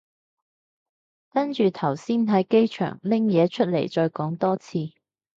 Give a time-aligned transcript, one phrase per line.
[1.29, 4.93] 跟住頭先喺機場拎嘢出嚟再講多次